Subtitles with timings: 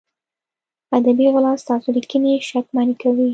[0.97, 3.27] ادبي غلا ستاسو لیکنې شکمنې کوي.